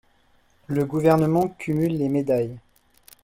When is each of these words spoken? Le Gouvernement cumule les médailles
Le 0.65 0.83
Gouvernement 0.83 1.47
cumule 1.47 1.95
les 1.99 2.09
médailles 2.09 2.57